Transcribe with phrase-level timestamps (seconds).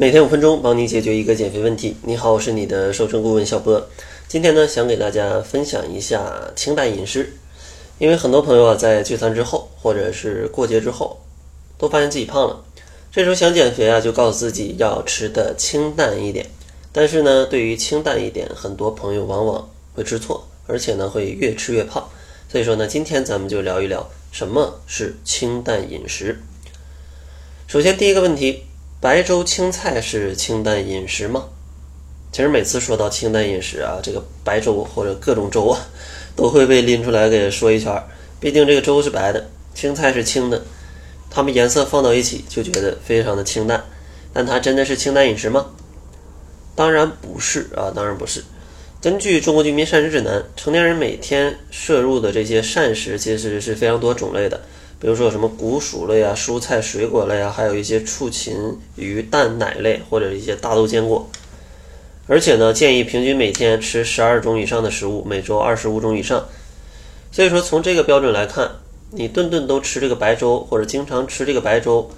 [0.00, 1.96] 每天五分钟，帮你解决一个减肥问题。
[2.02, 3.84] 你好，我是你的瘦身顾问小波。
[4.28, 7.32] 今天呢，想给大家分享一下清淡饮食。
[7.98, 11.18] 因为很多朋友啊，在聚餐之后，或者是过节之后，
[11.78, 12.64] 都发现自己胖了。
[13.10, 16.46] 这时候想减肥啊，就告诉自己要吃的清淡一点。
[16.92, 22.08] 但是呢，对于清淡一点，很多朋友往往会吃错，而且呢，会越吃越胖。
[22.48, 26.40] 所以说呢，今天咱们就聊一聊什么是清淡饮食。
[27.66, 28.62] 首先，第一个问题。
[29.00, 31.44] 白粥青菜是清淡饮食吗？
[32.32, 35.80] 其实每次说到清淡饮食啊，这个白粥或者各种粥啊，
[36.34, 38.02] 都会被拎出来给说一圈。
[38.40, 40.60] 毕竟这个粥是白的，青菜是青的，
[41.30, 43.84] 它们颜色放到一起就觉得非常的清淡。
[44.32, 45.66] 但它真的是清淡饮食吗？
[46.74, 48.42] 当然不是啊，当然不是。
[49.00, 54.60] 根据《中国居民膳食指南》，成年人每天摄入的这些膳食其实是非常多种类的。
[55.00, 61.28] 比如说什么谷薯类啊、蔬菜水果类啊，还有一些畜禽、鱼、蛋、奶类，或者一些大豆坚果。
[62.26, 66.46] 而且呢，建议平均每天吃十二种以上的食物，每周二十五种以上。
[67.30, 68.70] 所以说，从这个标准来看，
[69.12, 72.10] 你顿顿都吃这个白粥，或者经常吃这个白粥，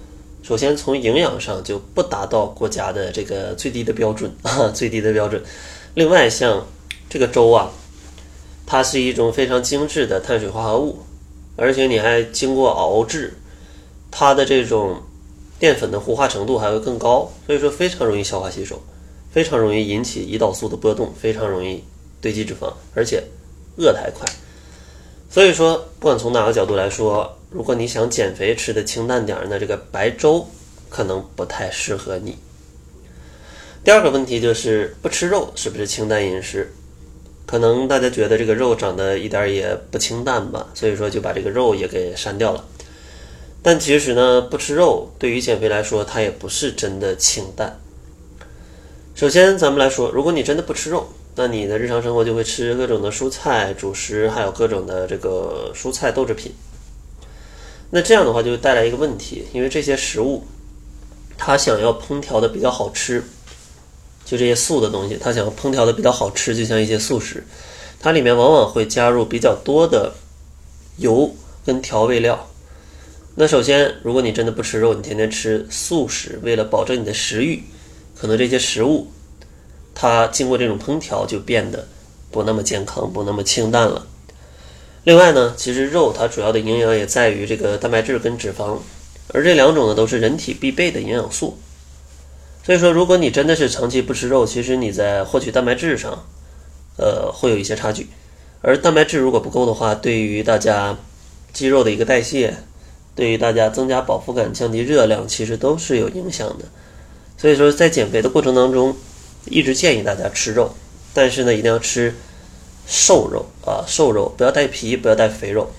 [0.42, 5.42] 首先从营养上就不达到国家的这个最低的标准啊， 最低的标准。
[5.94, 6.66] 另外，像
[7.08, 7.70] 这个粥啊，
[8.66, 10.98] 它是一种非常精致的碳水化合物。
[11.61, 13.34] 而且你还经过熬制，
[14.11, 15.03] 它的这种
[15.58, 18.83] 淀粉的糊化程度还会更高，所以说非常容易消化吸收，
[19.30, 21.84] 非常容易引起胰岛素的波动，非常容易
[22.19, 23.22] 堆积脂肪，而且
[23.77, 24.27] 饿太快。
[25.28, 30.48] 所以说，不管从哪个角度来说，如果你想减肥吃的清淡点儿，那这个白粥
[30.88, 32.38] 可能不太适合你。
[33.84, 36.72] 第二个问题就是不吃肉是不是清淡饮食？
[37.50, 42.64] 可能大家觉得这个肉长得一点也不清淡吧，所以说就把这个肉也给删掉了。
[43.60, 47.80] 但其实呢，不吃肉对于减肥来说，它也不是真的清淡。
[49.16, 56.52] 首先，咱们来说，如果你真的不吃肉，那你的日常生活就会吃各种的蔬菜、主食，还有各种的这个蔬菜豆制品。
[57.91, 60.44] 那这样的话就会带来一个问题，因为这些食物，
[61.36, 63.25] 它想要烹调的比较好吃。
[64.30, 67.42] 就这些素的东西，它想要烹调的比较好吃，就像一些素食，
[67.98, 70.14] 它里面往往会加入比较多的
[70.98, 71.34] 油
[71.66, 72.48] 跟调味料。
[73.34, 77.64] 那首先，如果你真的不吃肉，你天天吃素食，为了保证你的食欲，
[78.16, 79.10] 可能这些食物
[79.96, 81.88] 它经过这种烹调就变得
[82.30, 84.06] 不那么健康，不那么清淡了。
[85.02, 88.78] 另外呢，其实肉它主要的营养也在于这个蛋白质跟脂肪，
[89.32, 91.58] 而这两种呢都是人体必备的营养素。
[92.62, 96.26] 所以说，如果你真的是长期不吃肉，其实你在获取蛋白质上，
[96.97, 98.09] 呃，会有一些差距。
[98.60, 100.97] 而蛋白质如果不够的话，对于大家
[101.53, 102.54] 肌肉的一个代谢，
[103.15, 106.66] 对于大家增加饱腹感、降低热量，其实都是有影响的。
[107.38, 108.94] 所以说，在减肥的过程当中，
[109.47, 110.75] 一直建议大家吃肉，
[111.15, 112.15] 但是呢，一定要吃
[112.87, 115.70] 瘦肉啊，瘦肉不要带皮，不要带肥肉。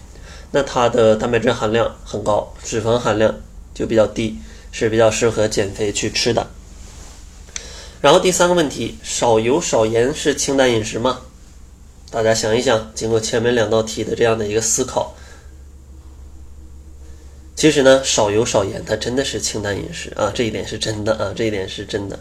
[0.49, 3.33] 那它的蛋白质含量很高，脂肪含量
[3.75, 4.39] 就比较低，
[4.71, 6.47] 是比较适合减肥去吃的。
[8.01, 11.19] 然后第三个问题，少油少盐是清淡饮食吗？
[12.09, 15.15] 大家想一想，经过前面两道题的这样的一个思考，
[17.55, 22.19] 其实呢，少油少盐它真的是清淡饮食啊，这一点是真的啊，这一点是真的，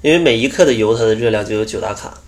[0.00, 2.18] 因为每一克的油它的热量就有九大卡，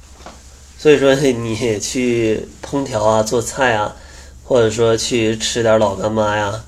[0.78, 3.96] 所以说你去烹调啊、做菜啊，
[4.44, 6.62] 或者说去吃点老干妈呀，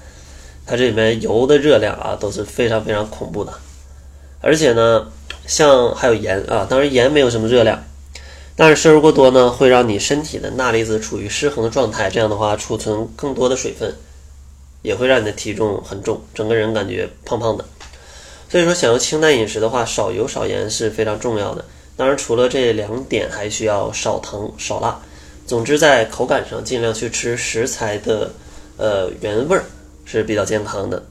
[0.64, 3.52] 它这里面油的热量啊都是非常非常恐怖的，
[4.40, 5.06] 而且呢。
[5.46, 7.84] 像还有盐啊，当然盐没有什么热量，
[8.56, 13.94] 但是摄入过多呢，会让你身体的钠离子处于失衡的状态，这样的话储存更多的水分，
[14.82, 17.64] 也会让你的体重很重，整个人感觉胖胖的。
[18.48, 21.64] 所以说，想要清淡饮食的话，少油少盐是非常重要的。
[21.96, 25.00] 当然，除了这两点，还需要少糖少辣。
[25.46, 28.30] 总之，在口感上尽量去吃食材的
[28.76, 29.64] 呃原味儿
[30.04, 31.02] 是比较健康的。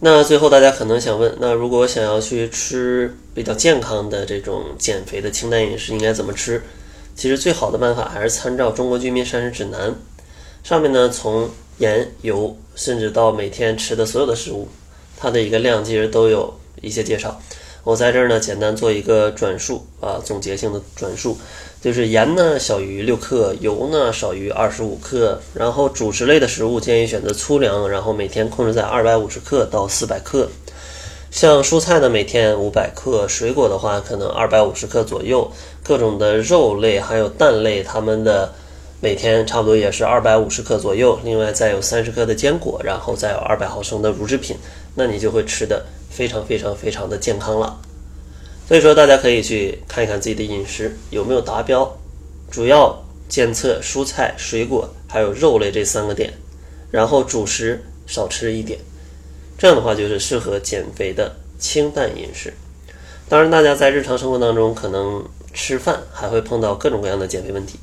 [0.00, 6.62] 那最后大家可能想问，那如果想要去吃比较健康的这种减肥的清淡饮食，应该怎么吃？
[7.16, 9.90] 其实最好的办法还是参照《中国居民膳食指南》，
[10.62, 14.68] 上面呢从盐、油，甚至到每天吃的所有的食物，
[15.16, 17.40] 它的一个量其实都有一些介绍。
[17.88, 21.38] 我在这儿呢简单做一个转述啊，总结性的转述。
[21.80, 30.50] 就是盐呢小于六克，油呢少于二十五克，然后主食类的食物建议选择粗粮，然后每天控制在二百五十克到四百克。
[31.30, 35.50] 像蔬菜呢每天五百克，水果的话可能二百五十克左右，
[35.82, 38.52] 各种的肉类还有蛋类，它们的
[39.00, 41.18] 每天差不多也是二百五十克左右。
[41.24, 44.58] 另外再有三十克的坚果，然后再有二百毫升的乳制品，
[44.94, 47.80] 那你就会吃的非常非常非常的健康了。
[48.66, 51.96] 所以说，大家可以去看一看自己的饮食有没有达标，
[52.50, 56.32] 主要监测蔬菜、水果还有肉类这三个点，
[56.90, 58.78] 然后主食少吃一点，
[59.56, 62.52] 这样的话就是适合减肥的清淡饮食。
[63.28, 65.24] 当然，大家在日常生活当中可能
[65.54, 67.78] 吃饭还会碰到各种各样的减肥问题，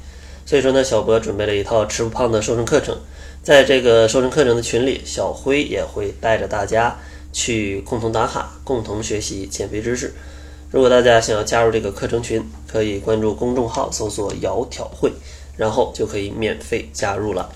[0.45, 2.95] 所以说呢，小博准备了一套吃不胖的瘦身课程，
[3.41, 6.99] 在这个瘦身课程的群里，小辉也会带着大家
[7.35, 10.13] 去共同打卡，共同学习减肥知识。
[10.71, 15.11] 如果大家想要加入这个课程群，可以关注公众号搜索“窈窕会”，
[15.57, 17.51] 然后就可以免费加入了。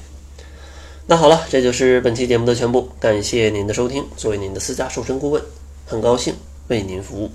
[1.07, 4.05] 那好了，这就是本期节目的全部，感谢您的收听。
[4.17, 5.41] 作为您的私家瘦身顾问，
[5.85, 6.35] 很高兴
[6.67, 7.31] 为您服务。